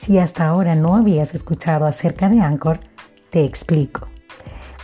Si 0.00 0.16
hasta 0.16 0.46
ahora 0.46 0.76
no 0.76 0.94
habías 0.94 1.34
escuchado 1.34 1.84
acerca 1.84 2.28
de 2.28 2.40
Anchor, 2.40 2.78
te 3.30 3.42
explico. 3.44 4.06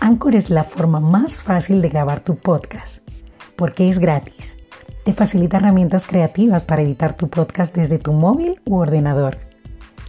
Anchor 0.00 0.34
es 0.34 0.50
la 0.50 0.64
forma 0.64 0.98
más 0.98 1.40
fácil 1.40 1.80
de 1.80 1.88
grabar 1.88 2.18
tu 2.18 2.34
podcast, 2.34 2.98
porque 3.54 3.88
es 3.88 4.00
gratis. 4.00 4.56
Te 5.04 5.12
facilita 5.12 5.58
herramientas 5.58 6.04
creativas 6.04 6.64
para 6.64 6.82
editar 6.82 7.16
tu 7.16 7.30
podcast 7.30 7.72
desde 7.76 7.98
tu 7.98 8.12
móvil 8.12 8.60
u 8.66 8.74
ordenador. 8.74 9.38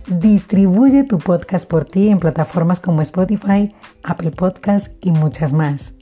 Distribuye 0.07 1.03
tu 1.03 1.19
podcast 1.19 1.69
por 1.69 1.85
ti 1.85 2.09
en 2.09 2.17
plataformas 2.17 2.79
como 2.79 3.03
Spotify, 3.03 3.75
Apple 4.03 4.31
Podcasts 4.31 4.89
y 5.01 5.11
muchas 5.11 5.53
más. 5.53 5.93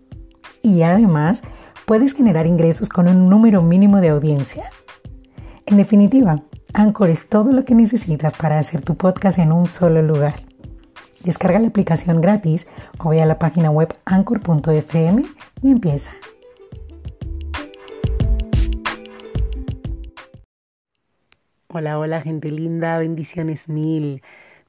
Y 0.61 0.83
además, 0.83 1.43
puedes 1.85 2.13
generar 2.13 2.47
ingresos 2.47 2.87
con 2.87 3.09
un 3.09 3.29
número 3.29 3.61
mínimo 3.63 3.99
de 3.99 4.09
audiencia. 4.09 4.63
En 5.65 5.75
definitiva, 5.75 6.41
Anchor 6.75 7.11
es 7.11 7.29
todo 7.29 7.51
lo 7.51 7.65
que 7.65 7.75
necesitas 7.75 8.33
para 8.33 8.57
hacer 8.57 8.81
tu 8.81 8.97
podcast 8.97 9.37
en 9.37 9.51
un 9.51 9.67
solo 9.67 10.01
lugar. 10.01 10.33
Descarga 11.23 11.59
la 11.59 11.67
aplicación 11.67 12.19
gratis 12.19 12.65
o 12.97 13.09
ve 13.09 13.21
a 13.21 13.27
la 13.27 13.37
página 13.37 13.69
web 13.69 13.95
anchor.fm 14.05 15.23
y 15.61 15.69
empieza. 15.69 16.11
Hola, 21.67 21.99
hola 21.99 22.21
gente 22.21 22.49
linda, 22.49 22.97
bendiciones 22.97 23.69
mil. 23.69 24.23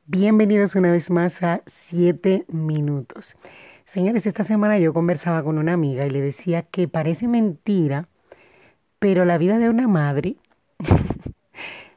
Bienvenidos 0.04 0.74
una 0.76 0.92
vez 0.92 1.10
más 1.10 1.42
a 1.42 1.62
7 1.64 2.44
minutos. 2.48 3.36
Señores, 3.86 4.26
esta 4.26 4.44
semana 4.44 4.78
yo 4.78 4.92
conversaba 4.92 5.42
con 5.42 5.56
una 5.56 5.72
amiga 5.72 6.06
y 6.06 6.10
le 6.10 6.20
decía 6.20 6.64
que 6.64 6.86
parece 6.86 7.28
mentira, 7.28 8.08
pero 8.98 9.24
la 9.24 9.38
vida 9.38 9.56
de 9.56 9.70
una 9.70 9.88
madre 9.88 10.36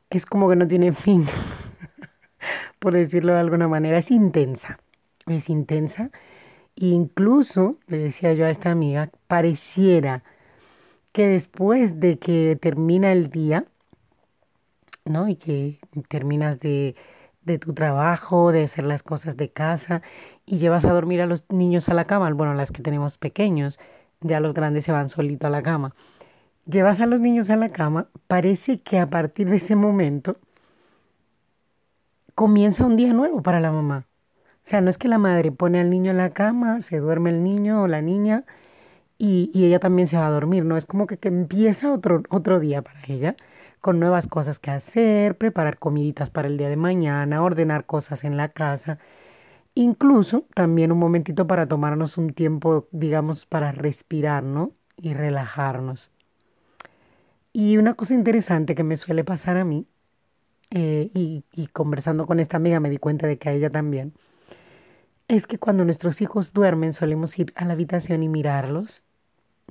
es 0.10 0.26
como 0.26 0.50
que 0.50 0.56
no 0.56 0.68
tiene 0.68 0.94
fin, 0.94 1.26
por 2.80 2.94
decirlo 2.94 3.34
de 3.34 3.40
alguna 3.40 3.68
manera, 3.68 3.98
es 3.98 4.12
intensa, 4.12 4.80
es 5.28 5.50
intensa. 5.50 6.12
E 6.76 6.88
incluso, 6.88 7.78
le 7.88 7.98
decía 7.98 8.34
yo 8.34 8.46
a 8.46 8.50
esta 8.50 8.72
amiga, 8.72 9.10
pareciera 9.28 10.24
que 11.12 11.28
después 11.28 12.00
de 12.00 12.20
que 12.20 12.58
termina 12.60 13.12
el 13.12 13.30
día, 13.30 13.66
¿no? 15.06 15.28
Y 15.28 15.36
que 15.36 15.80
terminas 16.10 16.60
de, 16.60 16.96
de 17.42 17.58
tu 17.58 17.74
trabajo, 17.74 18.52
de 18.52 18.64
hacer 18.64 18.86
las 18.86 19.04
cosas 19.04 19.38
de 19.38 19.50
casa 19.50 20.02
y 20.46 20.58
llevas 20.58 20.86
a 20.86 20.94
dormir 20.94 21.22
a 21.22 21.26
los 21.26 21.46
niños 21.50 21.90
a 21.90 21.94
la 21.94 22.06
cama, 22.06 22.32
bueno, 22.34 22.54
las 22.54 22.72
que 22.72 22.84
tenemos 22.84 23.18
pequeños, 23.18 23.80
ya 24.22 24.40
los 24.40 24.54
grandes 24.54 24.86
se 24.86 24.92
van 24.92 25.10
solito 25.10 25.48
a 25.48 25.50
la 25.50 25.62
cama 25.62 25.96
llevas 26.70 27.00
a 27.00 27.06
los 27.06 27.20
niños 27.20 27.50
a 27.50 27.56
la 27.56 27.70
cama, 27.70 28.10
parece 28.28 28.82
que 28.82 29.00
a 29.00 29.08
partir 29.08 29.50
de 29.50 29.58
ese 29.58 29.76
momento 29.76 30.38
comienza 32.36 32.86
un 32.86 32.98
día 32.98 33.14
nuevo 33.14 33.42
para 33.42 33.60
la 33.60 33.72
mamá. 33.72 34.08
O 34.58 34.70
sea, 34.70 34.82
no 34.82 34.90
es 34.90 34.98
que 34.98 35.08
la 35.08 35.18
madre 35.18 35.52
pone 35.52 35.80
al 35.80 35.90
niño 35.90 36.12
en 36.12 36.18
la 36.18 36.32
cama, 36.32 36.82
se 36.82 37.00
duerme 37.00 37.30
el 37.30 37.44
niño 37.44 37.84
o 37.84 37.88
la 37.88 38.02
niña 38.02 38.46
y, 39.18 39.52
ella 39.56 39.80
también 39.80 40.08
se 40.08 40.18
va 40.18 40.28
a 40.28 40.32
dormir, 40.32 40.66
¿no? 40.66 40.78
Es 40.78 40.86
como 40.86 41.08
que, 41.08 41.18
que 41.18 41.30
empieza 41.30 41.92
otro, 41.92 42.22
otro 42.30 42.60
día 42.60 42.82
para 42.82 43.02
ella, 43.08 43.36
con 43.82 44.00
nuevas 44.00 44.28
cosas 44.28 44.60
que 44.60 44.72
hacer, 44.72 45.38
preparar 45.38 45.80
comiditas 45.80 46.30
para 46.30 46.48
el 46.48 46.58
día 46.58 46.70
de 46.70 46.78
mañana, 46.78 47.42
ordenar 47.44 47.86
cosas 47.86 48.24
en 48.24 48.38
la 48.38 48.50
casa. 48.50 49.00
Incluso 49.76 50.46
también 50.54 50.92
un 50.92 51.00
momentito 51.00 51.48
para 51.48 51.68
tomarnos 51.68 52.18
un 52.18 52.34
tiempo, 52.34 52.88
digamos, 52.92 53.46
para 53.46 53.72
respirar, 53.72 54.44
¿no? 54.44 54.72
Y 54.98 55.14
relajarnos. 55.14 56.12
Y 57.58 57.78
una 57.78 57.96
cosa 57.96 58.14
interesante 58.14 58.76
que 58.76 58.84
me 58.84 58.96
suele 58.98 59.24
pasar 59.24 59.58
a 59.58 59.66
mí, 59.66 59.88
eh, 60.70 61.10
y, 61.16 61.44
y 61.54 61.66
conversando 61.66 62.28
con 62.28 62.40
esta 62.40 62.58
amiga 62.58 62.80
me 62.80 62.92
di 62.92 63.00
cuenta 63.00 63.26
de 63.26 63.40
que 63.40 63.50
a 63.50 63.52
ella 63.52 63.72
también, 63.72 64.14
es 65.28 65.48
que 65.48 65.58
cuando 65.58 65.84
nuestros 65.84 66.22
hijos 66.22 66.54
duermen 66.54 66.94
solemos 66.94 67.40
ir 67.40 67.54
a 67.56 67.66
la 67.66 67.74
habitación 67.74 68.22
y 68.22 68.30
mirarlos. 68.30 69.02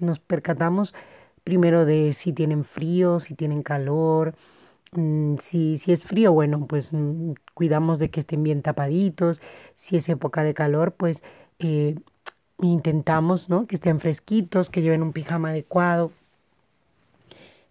Nos 0.00 0.18
percatamos 0.18 0.96
primero 1.44 1.84
de 1.84 2.12
si 2.12 2.32
tienen 2.32 2.64
frío, 2.64 3.20
si 3.20 3.36
tienen 3.36 3.62
calor, 3.62 4.34
mm, 4.90 5.36
si, 5.38 5.78
si 5.78 5.92
es 5.92 6.02
frío, 6.02 6.32
bueno, 6.32 6.66
pues 6.66 6.92
mm, 6.92 7.34
cuidamos 7.54 8.00
de 8.00 8.10
que 8.10 8.18
estén 8.18 8.42
bien 8.42 8.62
tapaditos, 8.62 9.40
si 9.76 9.96
es 9.96 10.08
época 10.08 10.42
de 10.42 10.54
calor, 10.54 10.96
pues 10.96 11.22
eh, 11.60 11.94
intentamos 12.60 13.48
¿no? 13.48 13.68
que 13.68 13.76
estén 13.76 14.00
fresquitos, 14.00 14.70
que 14.70 14.82
lleven 14.82 15.04
un 15.04 15.12
pijama 15.12 15.50
adecuado. 15.50 16.10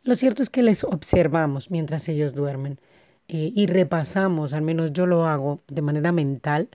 Lo 0.06 0.14
cierto 0.14 0.44
es 0.44 0.52
que 0.52 0.62
les 0.62 0.84
observamos 0.84 1.72
mientras 1.72 2.08
ellos 2.10 2.36
duermen 2.36 2.80
eh, 3.28 3.52
y 3.56 3.66
repasamos, 3.66 4.54
al 4.54 4.62
menos 4.62 4.94
yo 4.94 5.08
lo 5.08 5.26
hago 5.26 5.62
de 5.68 5.82
manera 5.82 6.12
mental, 6.12 6.70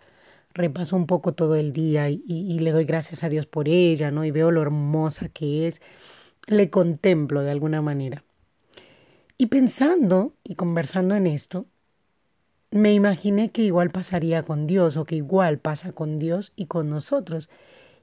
repaso 0.53 0.97
un 0.97 1.07
poco 1.07 1.33
todo 1.33 1.55
el 1.55 1.73
día 1.73 2.11
y, 2.11 2.25
y, 2.27 2.59
le 2.59 2.73
doy 2.73 2.85
gracias 2.85 3.23
a 3.23 3.29
Dios 3.29 3.47
por 3.47 3.69
ella, 3.69 4.11
¿no? 4.11 4.25
Y 4.25 4.33
veo 4.33 4.51
lo 4.51 4.63
hermosa 4.63 5.29
que 5.29 5.69
es, 5.69 5.81
le 6.49 6.71
contemplo 6.71 7.43
de 7.43 7.53
alguna 7.53 7.81
manera. 7.81 8.25
Y 9.39 9.47
pensando 9.47 10.35
y 10.43 10.57
conversando 10.57 11.15
en 11.15 11.29
esto, 11.29 11.67
me 12.73 12.93
imaginé 12.95 13.53
que 13.53 13.63
igual 13.63 13.91
pasaría 13.91 14.43
con 14.43 14.67
Dios 14.67 14.97
o 14.97 15.05
que 15.05 15.15
igual 15.15 15.59
pasa 15.59 15.93
con 15.93 16.19
Dios 16.19 16.53
y 16.57 16.67
con 16.67 16.91
nosotros. 16.91 17.49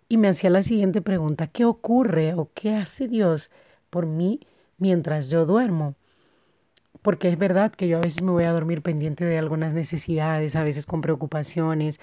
Y 0.08 0.16
me 0.16 0.30
hacía 0.30 0.50
la 0.50 0.64
siguiente 0.64 1.02
pregunta, 1.02 1.48
¿qué 1.48 1.66
ocurre 1.66 2.34
o 2.34 2.50
qué 2.54 2.76
hace 2.76 3.10
Dios 3.10 3.50
por 3.90 4.06
mí 4.06 4.40
mientras 4.78 5.30
yo 5.30 5.46
duermo. 5.46 5.96
Porque 7.02 7.30
es 7.30 7.38
verdad 7.38 7.72
que 7.72 7.88
yo 7.88 7.98
a 7.98 8.02
veces 8.02 8.22
me 8.22 8.32
voy 8.32 8.44
a 8.46 8.52
dormir 8.52 8.82
pendiente 8.82 9.24
de 9.26 9.38
algunas 9.38 9.74
necesidades, 9.74 10.56
a 10.56 10.64
veces 10.64 10.86
con 10.86 11.02
preocupaciones, 11.02 12.00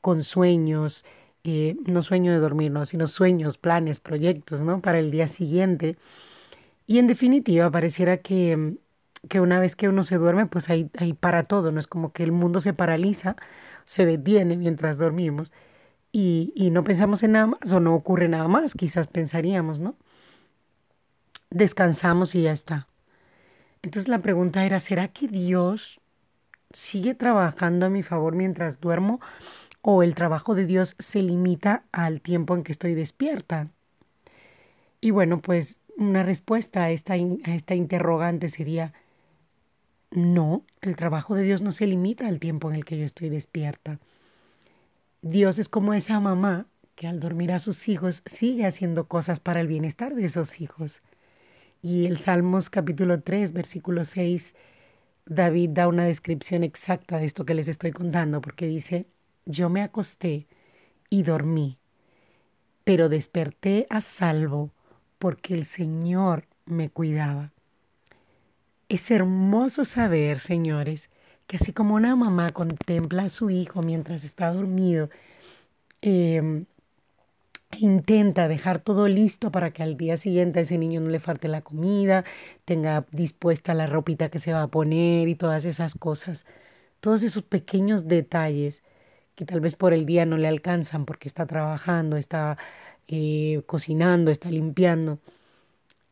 con 0.00 0.22
sueños, 0.22 1.04
eh, 1.44 1.76
no 1.86 2.02
sueño 2.02 2.32
de 2.32 2.38
dormir, 2.38 2.70
no, 2.72 2.86
sino 2.86 3.06
sueños, 3.06 3.58
planes, 3.58 4.00
proyectos, 4.00 4.62
¿no? 4.62 4.80
Para 4.80 4.98
el 4.98 5.10
día 5.10 5.28
siguiente. 5.28 5.96
Y 6.86 6.98
en 6.98 7.06
definitiva, 7.06 7.70
pareciera 7.70 8.18
que, 8.18 8.76
que 9.28 9.40
una 9.40 9.60
vez 9.60 9.76
que 9.76 9.88
uno 9.88 10.04
se 10.04 10.16
duerme, 10.18 10.46
pues 10.46 10.70
ahí, 10.70 10.90
ahí 10.98 11.12
para 11.14 11.44
todo, 11.44 11.72
¿no? 11.72 11.80
Es 11.80 11.86
como 11.88 12.12
que 12.12 12.22
el 12.22 12.32
mundo 12.32 12.60
se 12.60 12.72
paraliza, 12.74 13.36
se 13.84 14.06
detiene 14.06 14.56
mientras 14.56 14.98
dormimos 14.98 15.52
y, 16.12 16.52
y 16.56 16.70
no 16.70 16.82
pensamos 16.84 17.22
en 17.22 17.32
nada 17.32 17.46
más 17.48 17.72
o 17.72 17.80
no 17.80 17.94
ocurre 17.94 18.28
nada 18.28 18.48
más, 18.48 18.74
quizás 18.74 19.06
pensaríamos, 19.08 19.80
¿no? 19.80 19.96
Descansamos 21.50 22.34
y 22.34 22.42
ya 22.42 22.52
está. 22.52 22.86
Entonces 23.82 24.08
la 24.08 24.20
pregunta 24.20 24.64
era, 24.64 24.80
¿será 24.80 25.08
que 25.08 25.28
Dios 25.28 26.00
sigue 26.72 27.14
trabajando 27.14 27.86
a 27.86 27.90
mi 27.90 28.02
favor 28.02 28.34
mientras 28.34 28.80
duermo 28.80 29.20
o 29.82 30.02
el 30.02 30.14
trabajo 30.14 30.54
de 30.54 30.66
Dios 30.66 30.96
se 30.98 31.22
limita 31.22 31.84
al 31.92 32.20
tiempo 32.20 32.54
en 32.56 32.64
que 32.64 32.72
estoy 32.72 32.94
despierta? 32.94 33.70
Y 35.00 35.10
bueno, 35.12 35.40
pues 35.40 35.80
una 35.96 36.22
respuesta 36.22 36.84
a 36.84 36.90
esta, 36.90 37.14
a 37.14 37.54
esta 37.54 37.74
interrogante 37.74 38.48
sería, 38.48 38.92
no, 40.10 40.64
el 40.80 40.96
trabajo 40.96 41.34
de 41.34 41.44
Dios 41.44 41.62
no 41.62 41.70
se 41.70 41.86
limita 41.86 42.26
al 42.26 42.40
tiempo 42.40 42.70
en 42.70 42.76
el 42.76 42.84
que 42.84 42.98
yo 42.98 43.04
estoy 43.04 43.28
despierta. 43.28 44.00
Dios 45.22 45.58
es 45.58 45.68
como 45.68 45.94
esa 45.94 46.18
mamá 46.20 46.66
que 46.94 47.06
al 47.06 47.20
dormir 47.20 47.52
a 47.52 47.58
sus 47.58 47.88
hijos 47.88 48.22
sigue 48.24 48.66
haciendo 48.66 49.06
cosas 49.06 49.38
para 49.38 49.60
el 49.60 49.68
bienestar 49.68 50.14
de 50.14 50.24
esos 50.24 50.60
hijos. 50.60 51.02
Y 51.82 52.06
el 52.06 52.18
Salmos 52.18 52.70
capítulo 52.70 53.20
3, 53.20 53.52
versículo 53.52 54.04
6, 54.04 54.54
David 55.26 55.70
da 55.70 55.88
una 55.88 56.04
descripción 56.04 56.64
exacta 56.64 57.18
de 57.18 57.26
esto 57.26 57.44
que 57.44 57.54
les 57.54 57.68
estoy 57.68 57.92
contando, 57.92 58.40
porque 58.40 58.66
dice, 58.66 59.06
yo 59.44 59.68
me 59.68 59.82
acosté 59.82 60.46
y 61.10 61.22
dormí, 61.22 61.78
pero 62.84 63.08
desperté 63.08 63.86
a 63.90 64.00
salvo 64.00 64.72
porque 65.18 65.54
el 65.54 65.64
Señor 65.64 66.46
me 66.64 66.88
cuidaba. 66.90 67.52
Es 68.88 69.10
hermoso 69.10 69.84
saber, 69.84 70.38
señores, 70.38 71.10
que 71.46 71.56
así 71.56 71.72
como 71.72 71.94
una 71.94 72.16
mamá 72.16 72.50
contempla 72.50 73.24
a 73.24 73.28
su 73.28 73.50
hijo 73.50 73.82
mientras 73.82 74.24
está 74.24 74.52
dormido, 74.52 75.10
eh, 76.02 76.64
intenta 77.80 78.48
dejar 78.48 78.78
todo 78.78 79.08
listo 79.08 79.50
para 79.52 79.72
que 79.72 79.82
al 79.82 79.96
día 79.96 80.16
siguiente 80.16 80.60
a 80.60 80.62
ese 80.62 80.78
niño 80.78 81.00
no 81.00 81.10
le 81.10 81.20
falte 81.20 81.48
la 81.48 81.62
comida, 81.62 82.24
tenga 82.64 83.06
dispuesta 83.12 83.74
la 83.74 83.86
ropita 83.86 84.30
que 84.30 84.38
se 84.38 84.52
va 84.52 84.62
a 84.62 84.68
poner 84.68 85.28
y 85.28 85.34
todas 85.34 85.64
esas 85.64 85.94
cosas. 85.94 86.46
Todos 87.00 87.22
esos 87.22 87.42
pequeños 87.42 88.08
detalles 88.08 88.82
que 89.34 89.44
tal 89.44 89.60
vez 89.60 89.76
por 89.76 89.92
el 89.92 90.06
día 90.06 90.26
no 90.26 90.38
le 90.38 90.48
alcanzan 90.48 91.04
porque 91.04 91.28
está 91.28 91.46
trabajando, 91.46 92.16
está 92.16 92.58
eh, 93.08 93.62
cocinando, 93.66 94.30
está 94.30 94.50
limpiando. 94.50 95.20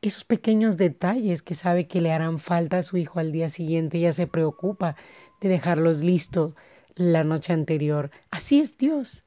Esos 0.03 0.25
pequeños 0.25 0.77
detalles 0.77 1.43
que 1.43 1.55
sabe 1.55 1.89
que 1.89 2.01
le 2.01 2.13
harán 2.13 2.39
falta 2.39 2.79
a 2.79 2.83
su 2.83 2.99
hijo 2.99 3.21
al 3.21 3.33
día 3.33 3.49
siguiente, 3.51 3.99
ella 3.99 4.13
se 4.13 4.27
preocupa 4.27 4.97
de 5.41 5.49
dejarlos 5.49 5.99
listos 6.01 6.55
la 6.95 7.25
noche 7.25 7.53
anterior. 7.53 8.11
Así 8.31 8.61
es 8.61 8.77
Dios. 8.79 9.24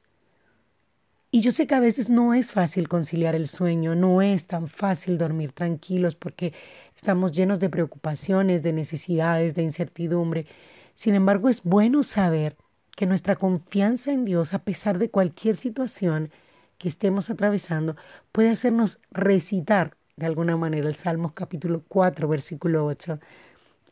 Y 1.30 1.42
yo 1.42 1.52
sé 1.52 1.66
que 1.66 1.74
a 1.74 1.80
veces 1.80 2.08
no 2.08 2.32
es 2.32 2.52
fácil 2.52 2.88
conciliar 2.88 3.34
el 3.34 3.48
sueño, 3.48 3.94
no 3.94 4.22
es 4.22 4.46
tan 4.46 4.66
fácil 4.66 5.18
dormir 5.18 5.52
tranquilos 5.52 6.16
porque 6.16 6.54
estamos 6.96 7.32
llenos 7.32 7.60
de 7.60 7.68
preocupaciones, 7.68 8.62
de 8.62 8.72
necesidades, 8.72 9.54
de 9.54 9.62
incertidumbre. 9.62 10.46
Sin 10.94 11.14
embargo, 11.14 11.50
es 11.50 11.62
bueno 11.64 12.02
saber 12.02 12.56
que 12.96 13.04
nuestra 13.04 13.36
confianza 13.36 14.10
en 14.10 14.24
Dios, 14.24 14.54
a 14.54 14.60
pesar 14.60 14.98
de 14.98 15.10
cualquier 15.10 15.56
situación 15.56 16.30
que 16.78 16.88
estemos 16.88 17.28
atravesando, 17.28 17.94
puede 18.32 18.48
hacernos 18.48 18.98
recitar 19.10 19.98
de 20.16 20.24
alguna 20.24 20.56
manera 20.56 20.88
el 20.88 20.94
Salmos 20.94 21.32
capítulo 21.34 21.84
4, 21.88 22.26
versículo 22.26 22.86
8. 22.86 23.20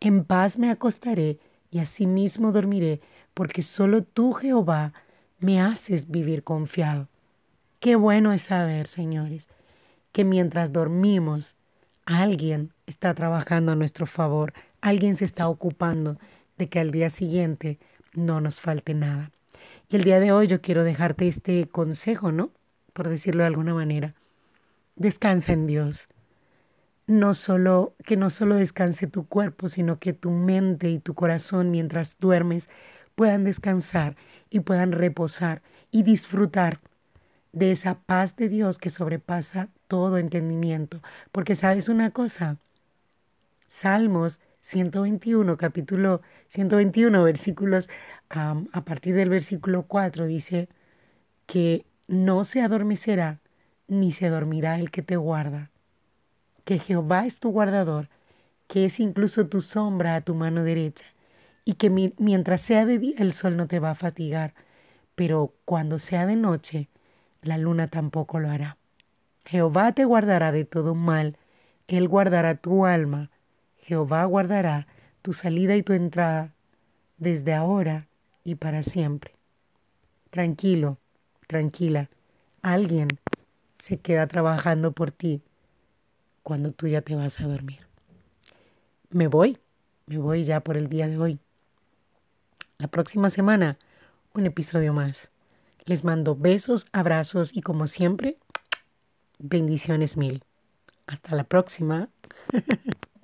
En 0.01 0.25
paz 0.25 0.59
me 0.59 0.71
acostaré 0.71 1.39
y 1.71 1.81
asimismo 1.81 2.51
dormiré, 2.51 3.03
porque 3.35 3.63
solo 3.63 4.03
tú, 4.03 4.33
Jehová, 4.33 4.95
me 5.39 5.61
haces 5.61 6.11
vivir 6.11 6.43
confiado. 6.43 7.11
Qué 7.87 7.95
bueno 7.95 8.33
es 8.33 8.43
saber, 8.43 8.89
señores, 8.89 9.47
que 10.11 10.25
mientras 10.25 10.73
dormimos, 10.73 11.55
alguien 12.05 12.73
está 12.89 13.15
trabajando 13.15 13.71
a 13.71 13.77
nuestro 13.77 14.07
favor, 14.07 14.55
alguien 14.81 15.15
se 15.15 15.25
está 15.25 15.47
ocupando 15.47 16.19
de 16.59 16.69
que 16.69 16.81
al 16.81 16.91
día 16.91 17.11
siguiente 17.11 17.79
no 18.13 18.41
nos 18.41 18.61
falte 18.61 18.93
nada. 18.93 19.31
Y 19.89 19.95
el 19.95 20.03
día 20.03 20.19
de 20.19 20.33
hoy 20.33 20.49
yo 20.49 20.61
quiero 20.61 20.83
dejarte 20.83 21.29
este 21.29 21.69
consejo, 21.69 22.33
¿no? 22.33 22.51
Por 22.93 23.09
decirlo 23.09 23.45
de 23.45 23.51
alguna 23.51 23.73
manera. 23.73 24.17
Descansa 24.97 25.53
en 25.53 25.69
Dios. 25.69 26.09
No 27.07 27.35
solo 27.35 27.95
que 28.05 28.17
no 28.17 28.31
solo 28.31 28.57
descanse 28.57 29.07
tu 29.07 29.29
cuerpo, 29.29 29.69
sino 29.69 30.01
que 30.01 30.13
tu 30.13 30.33
mente 30.33 30.91
y 30.91 30.99
tu 30.99 31.15
corazón 31.15 31.71
mientras 31.71 32.17
duermes 32.19 32.69
puedan 33.15 33.45
descansar 33.45 34.17
y 34.51 34.59
puedan 34.59 34.91
reposar 34.91 35.63
y 35.93 36.03
disfrutar 36.03 36.81
de 37.57 37.73
esa 37.73 37.95
paz 37.95 38.37
de 38.37 38.51
Dios 38.51 38.77
que 38.77 38.91
sobrepasa 38.91 39.71
todo 39.89 40.19
entendimiento. 40.19 41.01
Porque 41.33 41.57
sabes 41.57 41.89
una 41.89 42.11
cosa, 42.11 42.59
Salmos 43.67 44.41
121, 44.61 45.57
capítulo 45.57 46.21
121, 46.49 47.23
versículos 47.23 47.89
a 48.29 48.85
partir 48.85 49.15
del 49.15 49.31
versículo 49.31 49.85
4 49.87 50.27
dice 50.27 50.69
que 51.47 51.87
no 52.09 52.45
se 52.45 52.61
adormecerá 52.61 53.41
ni 53.89 54.13
se 54.13 54.29
dormirá 54.29 54.79
el 54.79 54.91
que 54.91 55.01
te 55.01 55.17
guarda, 55.17 55.71
que 56.65 56.79
Jehová 56.79 57.25
es 57.25 57.39
tu 57.39 57.53
guardador, 57.53 58.11
que 58.69 58.85
es 58.85 59.01
incluso 59.01 59.47
tu 59.47 59.63
sombra 59.63 60.17
a 60.17 60.21
tu 60.21 60.35
mano 60.35 60.63
derecha, 60.63 61.07
y 61.65 61.75
que 61.75 61.89
mientras 62.19 62.61
sea 62.61 62.85
de 62.85 62.99
día 62.99 63.15
el 63.19 63.33
sol 63.33 63.57
no 63.57 63.67
te 63.67 63.81
va 63.81 63.93
a 63.93 63.95
fatigar, 63.95 64.53
pero 65.15 65.55
cuando 65.65 65.99
sea 65.99 66.27
de 66.27 66.37
noche 66.37 66.91
la 67.43 67.59
luna 67.59 67.89
tampoco 67.89 68.39
lo 68.39 68.51
hará. 68.51 68.77
Jehová 69.45 69.93
te 69.93 70.05
guardará 70.05 70.53
de 70.53 70.65
todo 70.65 70.95
mal, 70.95 71.39
Él 71.87 72.09
guardará 72.09 72.57
tu 72.57 72.87
alma, 72.87 73.31
Jehová 73.77 74.25
guardará 74.25 74.89
tu 75.23 75.33
salida 75.33 75.77
y 75.77 75.83
tu 75.83 75.93
entrada 75.93 76.55
desde 77.17 77.55
ahora 77.55 78.09
y 78.45 78.57
para 78.57 78.83
siempre. 78.83 79.35
Tranquilo, 80.31 80.99
tranquila, 81.47 82.11
alguien 82.63 83.09
se 83.79 83.99
queda 83.99 84.27
trabajando 84.27 84.93
por 84.93 85.13
ti 85.13 85.43
cuando 86.43 86.73
tú 86.73 86.89
ya 86.89 87.03
te 87.03 87.15
vas 87.15 87.41
a 87.41 87.47
dormir. 87.47 87.87
Me 89.11 89.29
voy, 89.29 89.59
me 90.07 90.19
voy 90.19 90.45
ya 90.45 90.61
por 90.61 90.77
el 90.77 90.89
día 90.89 91.07
de 91.07 91.19
hoy. 91.19 91.39
La 92.79 92.89
próxima 92.89 93.31
semana, 93.31 93.79
un 94.35 94.47
episodio 94.47 94.93
más. 94.93 95.31
Les 95.87 96.03
mando 96.03 96.35
besos, 96.35 96.87
abrazos 96.93 97.55
y 97.55 97.63
como 97.63 97.87
siempre, 97.87 98.39
bendiciones 99.39 100.17
mil. 100.17 100.43
Hasta 101.07 101.37
la 101.37 101.45
próxima. 101.45 102.11